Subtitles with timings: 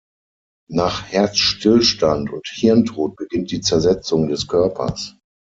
[0.71, 5.15] Nach Herzstillstand und Hirntod beginnt die Zersetzung des Körpers.